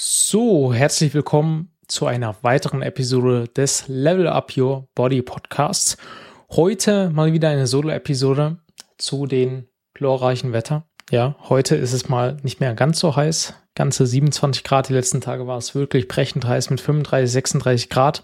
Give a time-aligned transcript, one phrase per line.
[0.00, 5.96] So, herzlich willkommen zu einer weiteren Episode des Level Up Your Body Podcasts.
[6.50, 8.58] Heute mal wieder eine Solo-Episode
[8.96, 10.86] zu den glorreichen Wetter.
[11.10, 13.54] Ja, heute ist es mal nicht mehr ganz so heiß.
[13.74, 14.88] Ganze 27 Grad.
[14.88, 18.22] Die letzten Tage war es wirklich brechend heiß mit 35, 36 Grad.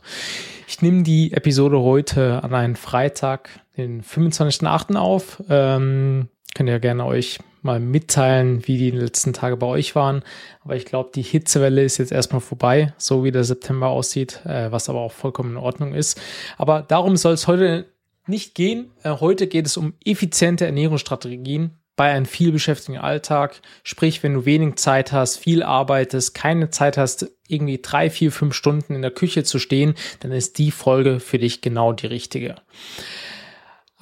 [0.69, 4.95] Ich nehme die Episode heute an einen Freitag, den 25.8.
[4.95, 5.43] auf.
[5.51, 10.23] Ähm, könnt ihr gerne euch mal mitteilen, wie die letzten Tage bei euch waren.
[10.63, 14.71] Aber ich glaube, die Hitzewelle ist jetzt erstmal vorbei, so wie der September aussieht, äh,
[14.71, 16.21] was aber auch vollkommen in Ordnung ist.
[16.59, 17.87] Aber darum soll es heute
[18.27, 18.91] nicht gehen.
[19.03, 23.61] Äh, heute geht es um effiziente Ernährungsstrategien bei einem vielbeschäftigten Alltag.
[23.83, 28.55] Sprich, wenn du wenig Zeit hast, viel arbeitest, keine Zeit hast, irgendwie drei, vier, fünf
[28.55, 32.57] Stunden in der Küche zu stehen, dann ist die Folge für dich genau die richtige.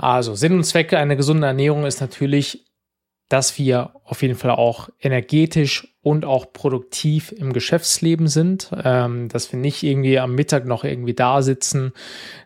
[0.02, 2.66] Also Sinn und Zwecke einer gesunden Ernährung ist natürlich
[3.33, 9.52] dass wir auf jeden Fall auch energetisch und auch produktiv im Geschäftsleben sind, ähm, dass
[9.52, 11.93] wir nicht irgendwie am Mittag noch irgendwie da sitzen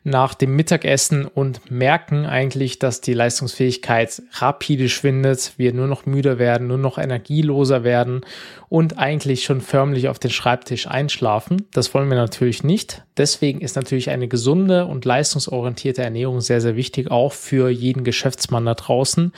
[0.04, 6.38] nach dem Mittagessen und merken eigentlich, dass die Leistungsfähigkeit rapide schwindet, wir nur noch müder
[6.38, 8.20] werden, nur noch energieloser werden
[8.68, 11.66] und eigentlich schon förmlich auf den Schreibtisch einschlafen.
[11.72, 13.04] Das wollen wir natürlich nicht.
[13.16, 18.66] Deswegen ist natürlich eine gesunde und leistungsorientierte Ernährung sehr, sehr wichtig, auch für jeden Geschäftsmann
[18.66, 19.32] da draußen,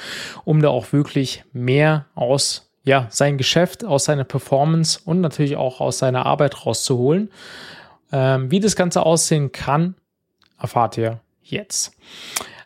[0.44, 5.80] um da auch wirklich mehr aus ja, sein Geschäft, aus seiner Performance und natürlich auch
[5.80, 7.30] aus seiner Arbeit rauszuholen.
[8.12, 9.94] Ähm, wie das Ganze aussehen kann,
[10.58, 11.92] erfahrt ihr jetzt.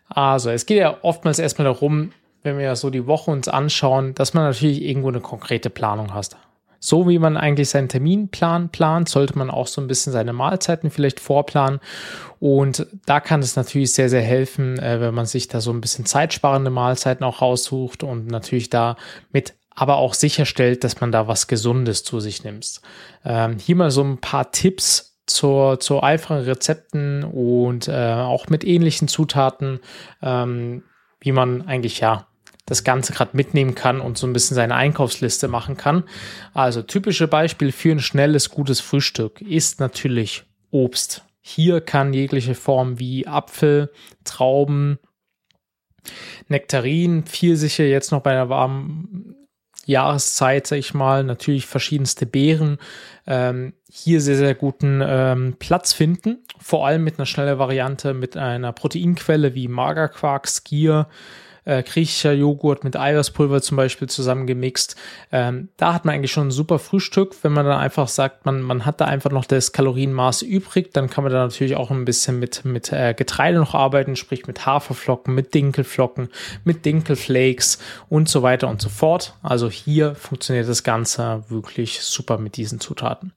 [0.09, 4.35] Also, es geht ja oftmals erstmal darum, wenn wir so die Woche uns anschauen, dass
[4.35, 6.37] man natürlich irgendwo eine konkrete Planung hat.
[6.85, 10.91] So wie man eigentlich seinen Terminplan plant, sollte man auch so ein bisschen seine Mahlzeiten
[10.91, 11.79] vielleicht vorplanen.
[12.41, 15.81] Und da kann es natürlich sehr, sehr helfen, äh, wenn man sich da so ein
[15.81, 18.97] bisschen zeitsparende Mahlzeiten auch raussucht und natürlich da
[19.31, 22.83] mit aber auch sicherstellt, dass man da was Gesundes zu sich nimmt.
[23.25, 28.65] Ähm, hier mal so ein paar Tipps zur, zu einfachen Rezepten und äh, auch mit
[28.65, 29.79] ähnlichen Zutaten,
[30.21, 30.83] ähm,
[31.21, 32.27] wie man eigentlich ja
[32.73, 36.05] das Ganze gerade mitnehmen kann und so ein bisschen seine Einkaufsliste machen kann.
[36.55, 41.25] Also typische Beispiel für ein schnelles, gutes Frühstück ist natürlich Obst.
[41.43, 43.93] Hier kann jegliche Form wie Apfel,
[44.25, 44.99] Trauben,
[46.49, 49.37] Nektarin, Pfirsiche jetzt noch bei einer warmen
[49.85, 52.79] Jahreszeit, sag ich mal, natürlich verschiedenste Beeren
[53.27, 56.39] ähm, hier sehr, sehr guten ähm, Platz finden.
[56.59, 61.09] Vor allem mit einer schnellen Variante, mit einer Proteinquelle wie Magerquark, Skier,
[61.65, 64.97] äh, griechischer Joghurt mit Eiweißpulver zum Beispiel zusammengemixt.
[65.31, 67.35] Ähm, da hat man eigentlich schon ein super Frühstück.
[67.43, 71.09] Wenn man dann einfach sagt, man, man hat da einfach noch das Kalorienmaß übrig, dann
[71.09, 74.67] kann man da natürlich auch ein bisschen mit, mit äh, Getreide noch arbeiten, sprich mit
[74.67, 76.29] Haferflocken, mit Dinkelflocken,
[76.65, 79.35] mit Dinkelflakes und so weiter und so fort.
[79.43, 83.33] Also hier funktioniert das Ganze wirklich super mit diesen Zutaten.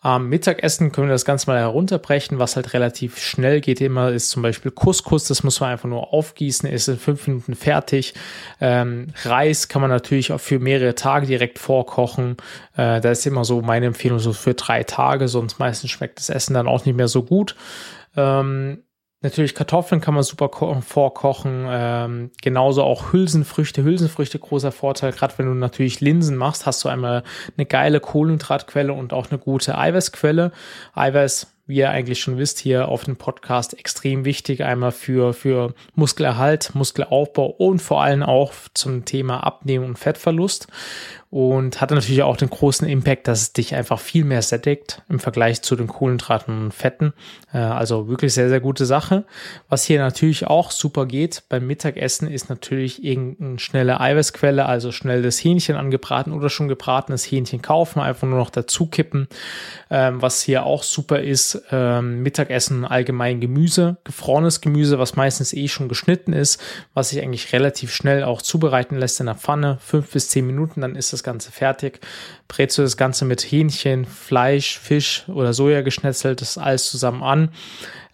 [0.00, 2.38] Am Mittagessen können wir das Ganze mal herunterbrechen.
[2.38, 5.26] Was halt relativ schnell geht immer, ist zum Beispiel Couscous.
[5.26, 8.14] Das muss man einfach nur aufgießen, ist in fünf Minuten fertig.
[8.60, 12.36] Ähm, Reis kann man natürlich auch für mehrere Tage direkt vorkochen.
[12.76, 16.30] Äh, da ist immer so meine Empfehlung so für drei Tage, sonst meistens schmeckt das
[16.30, 17.56] Essen dann auch nicht mehr so gut.
[18.16, 18.84] Ähm,
[19.20, 20.48] Natürlich Kartoffeln kann man super
[20.80, 21.66] vorkochen.
[21.68, 23.82] Ähm, genauso auch Hülsenfrüchte.
[23.82, 25.12] Hülsenfrüchte großer Vorteil.
[25.12, 27.24] Gerade wenn du natürlich Linsen machst, hast du einmal
[27.56, 30.52] eine geile Kohlenhydratquelle und auch eine gute Eiweißquelle.
[30.94, 34.64] Eiweiß wie ihr eigentlich schon wisst, hier auf dem Podcast extrem wichtig.
[34.64, 40.68] Einmal für, für Muskelerhalt, Muskelaufbau und vor allem auch zum Thema Abnehmen und Fettverlust
[41.30, 45.18] und hatte natürlich auch den großen Impact, dass es dich einfach viel mehr sättigt im
[45.18, 47.12] Vergleich zu den Kohlenhydraten und Fetten.
[47.52, 49.24] Äh, also wirklich sehr, sehr gute Sache.
[49.68, 55.22] Was hier natürlich auch super geht beim Mittagessen ist natürlich irgendeine schnelle Eiweißquelle, also schnell
[55.22, 59.28] das Hähnchen angebraten oder schon gebratenes Hähnchen kaufen, einfach nur noch dazu kippen.
[59.90, 65.68] Ähm, was hier auch super ist, ähm, Mittagessen allgemein Gemüse, gefrorenes Gemüse, was meistens eh
[65.68, 66.60] schon geschnitten ist,
[66.94, 70.80] was sich eigentlich relativ schnell auch zubereiten lässt in der Pfanne, fünf bis zehn Minuten,
[70.80, 72.00] dann ist das das Ganze fertig.
[72.48, 77.50] Brätst du das Ganze mit Hähnchen, Fleisch, Fisch oder Soja geschnetzelt, das alles zusammen an.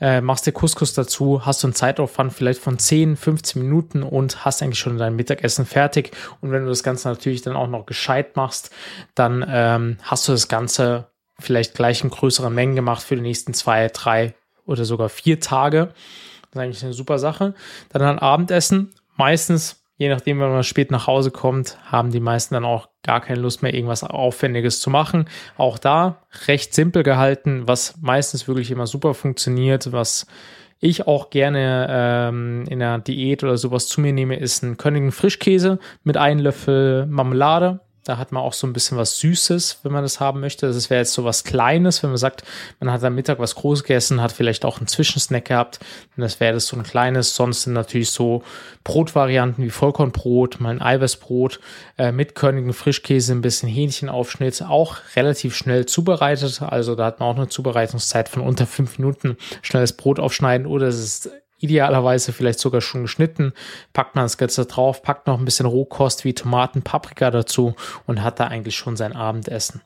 [0.01, 4.45] Äh, machst dir Couscous dazu, hast du einen Zeitaufwand vielleicht von 10, 15 Minuten und
[4.45, 6.11] hast eigentlich schon dein Mittagessen fertig.
[6.41, 8.71] Und wenn du das Ganze natürlich dann auch noch gescheit machst,
[9.15, 11.09] dann ähm, hast du das Ganze
[11.39, 14.35] vielleicht gleich in größeren Mengen gemacht für die nächsten zwei, drei
[14.67, 15.93] oder sogar vier Tage.
[16.43, 17.55] Das ist eigentlich eine super Sache.
[17.91, 18.95] Dann ein Abendessen.
[19.17, 23.21] Meistens je nachdem, wenn man spät nach Hause kommt, haben die meisten dann auch gar
[23.21, 25.27] keine Lust mehr, irgendwas Aufwendiges zu machen.
[25.57, 30.27] Auch da recht simpel gehalten, was meistens wirklich immer super funktioniert, was
[30.81, 35.13] ich auch gerne ähm, in der Diät oder sowas zu mir nehme, ist ein Könnigen
[35.13, 37.81] Frischkäse mit einem Löffel Marmelade.
[38.05, 40.67] Da hat man auch so ein bisschen was Süßes, wenn man das haben möchte.
[40.67, 42.45] Das wäre jetzt so was Kleines, wenn man sagt,
[42.79, 45.81] man hat am Mittag was groß gegessen, hat vielleicht auch einen Zwischensnack gehabt.
[46.15, 47.35] Und das wäre das so ein kleines.
[47.35, 48.43] Sonst sind natürlich so
[48.85, 51.61] Brotvarianten wie Vollkornbrot, mal ein Eiweißbrot
[51.97, 56.61] äh, mit körnigen Frischkäse, ein bisschen Hähnchenaufschnitt, auch relativ schnell zubereitet.
[56.61, 59.39] Also da hat man auch eine Zubereitungszeit von unter fünf Minuten.
[59.63, 61.31] Schnelles Brot aufschneiden oder es ist
[61.65, 63.53] idealerweise vielleicht sogar schon geschnitten,
[63.93, 67.75] packt man das Ganze drauf, packt noch ein bisschen Rohkost wie Tomaten, Paprika dazu
[68.07, 69.83] und hat da eigentlich schon sein Abendessen.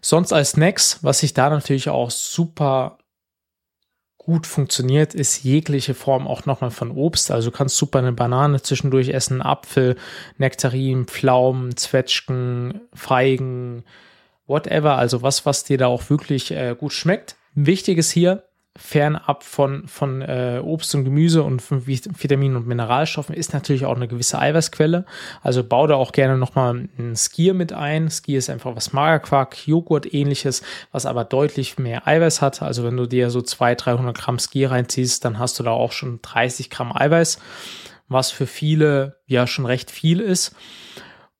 [0.00, 2.98] Sonst als Snacks, was sich da natürlich auch super
[4.18, 7.30] gut funktioniert, ist jegliche Form auch nochmal von Obst.
[7.30, 9.96] Also du kannst super eine Banane zwischendurch essen, Apfel,
[10.36, 13.84] Nektarinen, Pflaumen, Zwetschgen, Feigen,
[14.46, 14.96] whatever.
[14.96, 17.36] Also was, was dir da auch wirklich äh, gut schmeckt.
[17.54, 18.45] Wichtig ist hier,
[18.78, 23.96] fernab von, von äh, Obst und Gemüse und von Vitaminen und Mineralstoffen ist natürlich auch
[23.96, 25.04] eine gewisse Eiweißquelle.
[25.42, 28.10] Also bau da auch gerne nochmal ein Skier mit ein.
[28.10, 30.62] Skier ist einfach was Magerquark, Joghurt ähnliches,
[30.92, 32.62] was aber deutlich mehr Eiweiß hat.
[32.62, 35.92] Also wenn du dir so 200, 300 Gramm Skier reinziehst, dann hast du da auch
[35.92, 37.38] schon 30 Gramm Eiweiß,
[38.08, 40.54] was für viele ja schon recht viel ist.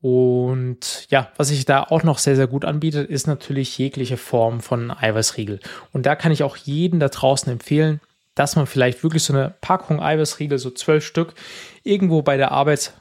[0.08, 4.61] Und ja, was sich da auch noch sehr, sehr gut anbietet, ist natürlich jegliche Form
[4.61, 5.58] von Eiweißriegel.
[5.93, 8.00] Und da kann ich auch jeden da draußen empfehlen,
[8.37, 11.35] dass man vielleicht wirklich so eine Packung Eiweißriegel, so zwölf Stück,
[11.82, 12.93] irgendwo bei der Arbeit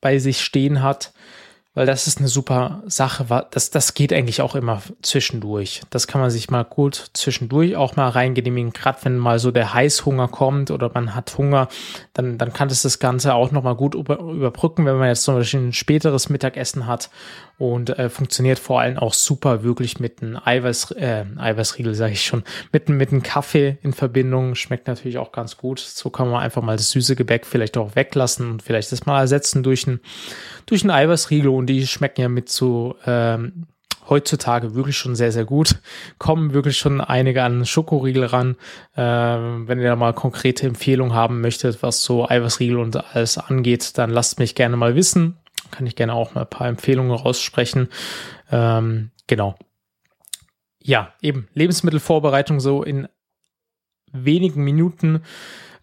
[0.00, 1.12] bei sich stehen hat
[1.74, 3.26] weil das ist eine super Sache.
[3.50, 5.82] Das, das geht eigentlich auch immer zwischendurch.
[5.90, 8.72] Das kann man sich mal gut zwischendurch auch mal reingenehmigen.
[8.72, 11.68] Gerade wenn mal so der Heißhunger kommt oder man hat Hunger,
[12.12, 15.24] dann, dann kann das das Ganze auch noch mal gut über, überbrücken, wenn man jetzt
[15.24, 17.10] zum Beispiel ein späteres Mittagessen hat
[17.58, 22.24] und äh, funktioniert vor allem auch super wirklich mit einem Eiweiß, äh, Eiweißriegel, sage ich
[22.24, 22.42] schon,
[22.72, 24.54] mit, mit einem Kaffee in Verbindung.
[24.56, 25.78] Schmeckt natürlich auch ganz gut.
[25.78, 29.20] So kann man einfach mal das süße Gebäck vielleicht auch weglassen und vielleicht das mal
[29.20, 30.00] ersetzen durch ein,
[30.66, 33.66] durch ein Eiweißriegel und die schmecken ja mit so ähm,
[34.08, 35.80] heutzutage wirklich schon sehr, sehr gut.
[36.18, 38.56] Kommen wirklich schon einige an Schokoriegel ran.
[38.96, 43.98] Ähm, wenn ihr da mal konkrete Empfehlungen haben möchtet, was so Eiweißriegel und alles angeht,
[43.98, 45.38] dann lasst mich gerne mal wissen
[45.74, 47.88] kann ich gerne auch mal ein paar Empfehlungen raussprechen.
[48.50, 49.56] Ähm, genau.
[50.80, 53.08] Ja, eben Lebensmittelvorbereitung so in
[54.12, 55.22] wenigen Minuten.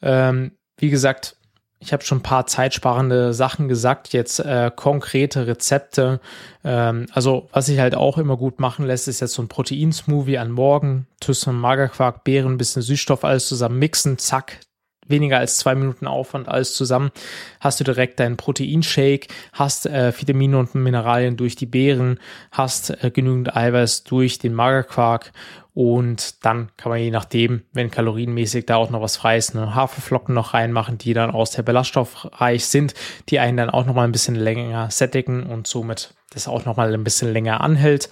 [0.01, 1.37] Ähm, wie gesagt,
[1.81, 6.21] ich habe schon ein paar zeitsparende Sachen gesagt, jetzt äh, konkrete Rezepte.
[6.63, 10.37] Ähm, also was sich halt auch immer gut machen lässt, ist jetzt so ein Proteinsmoothie
[10.37, 14.59] an Morgen, Tüssen, Magerquark, Beeren, bisschen Süßstoff, alles zusammen mixen, zack,
[15.07, 17.11] weniger als zwei Minuten Aufwand, alles zusammen,
[17.59, 22.19] hast du direkt deinen Proteinshake, hast äh, Vitamine und Mineralien durch die Beeren,
[22.51, 25.31] hast äh, genügend Eiweiß durch den Magerquark
[25.73, 29.73] und dann kann man je nachdem, wenn kalorienmäßig da auch noch was frei ist, eine
[29.73, 32.93] Haferflocken noch reinmachen, die dann aus der ballaststoffreich sind,
[33.29, 36.75] die einen dann auch noch mal ein bisschen länger sättigen und somit das auch noch
[36.75, 38.09] mal ein bisschen länger anhält.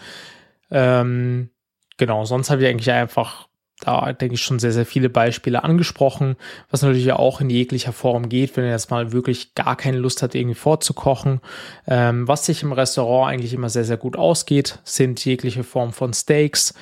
[0.71, 1.49] Ähm,
[1.97, 3.48] genau, sonst habe ich eigentlich einfach
[3.81, 6.35] da denke ich schon sehr, sehr viele Beispiele angesprochen,
[6.69, 10.21] was natürlich auch in jeglicher Form geht, wenn ihr jetzt mal wirklich gar keine Lust
[10.21, 11.39] habt, irgendwie vorzukochen.
[11.87, 16.13] Ähm, was sich im Restaurant eigentlich immer sehr, sehr gut ausgeht, sind jegliche Form von
[16.13, 16.73] Steaks,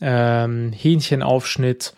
[0.00, 1.94] ähm, Hähnchenaufschnitt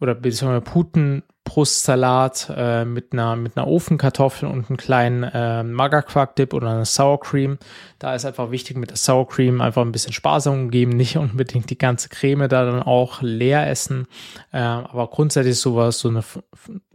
[0.00, 6.54] oder beziehungsweise Puten, Brustsalat äh, mit einer mit einer Ofenkartoffel und einem kleinen äh, Magerquark-Dip
[6.54, 7.58] oder einer Sour Cream.
[7.98, 11.68] Da ist einfach wichtig mit der Sour Cream einfach ein bisschen sparsam geben, nicht unbedingt
[11.70, 14.06] die ganze Creme da dann auch leer essen.
[14.52, 16.22] Äh, aber grundsätzlich sowas, so eine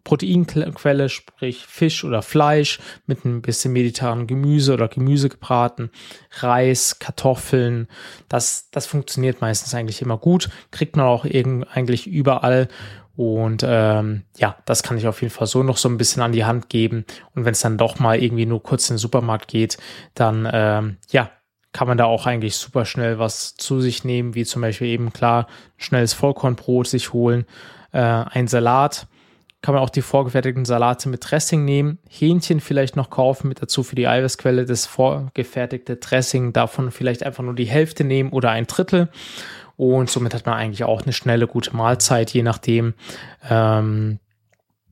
[0.08, 5.92] Proteinquelle, sprich Fisch oder Fleisch mit ein bisschen mediterranen Gemüse oder Gemüse gebraten,
[6.40, 7.90] Reis, Kartoffeln.
[8.30, 10.50] Das, das funktioniert meistens eigentlich immer gut.
[10.72, 12.70] Kriegt man auch eigentlich überall.
[13.18, 16.32] Und ähm, ja, das kann ich auf jeden Fall so noch so ein bisschen an
[16.32, 17.04] die Hand geben.
[17.34, 19.80] Und wenn es dann doch mal irgendwie nur kurz in den Supermarkt geht,
[20.14, 21.32] dann ähm, ja,
[21.74, 25.12] kann man da auch eigentlich super schnell was zu sich nehmen, wie zum Beispiel eben
[25.14, 25.48] klar
[25.78, 27.46] schnelles Vollkornbrot sich holen,
[27.92, 29.08] äh, ein Salat.
[29.64, 33.82] Kann man auch die vorgefertigten Salate mit Dressing nehmen, Hähnchen vielleicht noch kaufen, mit dazu
[33.82, 38.68] für die Eiweißquelle das vorgefertigte Dressing, davon vielleicht einfach nur die Hälfte nehmen oder ein
[38.68, 39.10] Drittel
[39.78, 42.96] und somit hat man eigentlich auch eine schnelle, gute Mahlzeit, je nachdem,
[43.50, 44.20] ähm,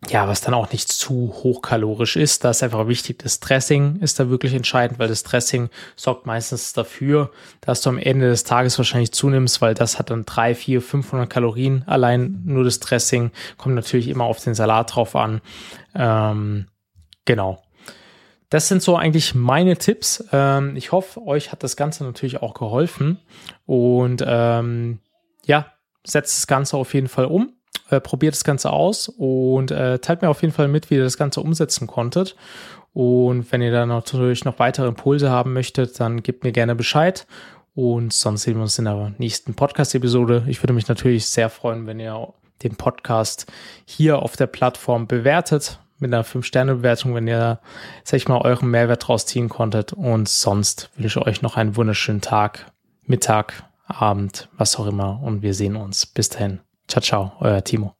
[0.09, 2.43] ja, was dann auch nicht zu hochkalorisch ist.
[2.43, 6.73] Da ist einfach wichtig, das Dressing ist da wirklich entscheidend, weil das Dressing sorgt meistens
[6.73, 10.81] dafür, dass du am Ende des Tages wahrscheinlich zunimmst, weil das hat dann drei, vier,
[10.83, 11.83] 500 Kalorien.
[11.87, 15.41] Allein nur das Dressing kommt natürlich immer auf den Salat drauf an.
[15.95, 16.67] Ähm,
[17.25, 17.64] genau.
[18.49, 20.23] Das sind so eigentlich meine Tipps.
[20.31, 23.19] Ähm, ich hoffe, euch hat das Ganze natürlich auch geholfen.
[23.65, 24.99] Und ähm,
[25.45, 25.67] ja,
[26.03, 27.53] setzt das Ganze auf jeden Fall um.
[27.89, 31.03] Äh, probiert das Ganze aus und äh, teilt mir auf jeden Fall mit, wie ihr
[31.03, 32.35] das Ganze umsetzen konntet.
[32.93, 37.27] Und wenn ihr dann natürlich noch weitere Impulse haben möchtet, dann gebt mir gerne Bescheid.
[37.75, 40.45] Und sonst sehen wir uns in der nächsten Podcast-Episode.
[40.47, 42.33] Ich würde mich natürlich sehr freuen, wenn ihr
[42.63, 43.51] den Podcast
[43.85, 47.59] hier auf der Plattform bewertet mit einer 5-Sterne-Bewertung, wenn ihr,
[48.03, 49.93] sag ich mal, euren Mehrwert rausziehen konntet.
[49.93, 52.71] Und sonst wünsche ich euch noch einen wunderschönen Tag,
[53.03, 55.21] Mittag, Abend, was auch immer.
[55.21, 56.05] Und wir sehen uns.
[56.05, 56.59] Bis dahin.
[56.87, 57.95] Ciao, ciao, euer Timo.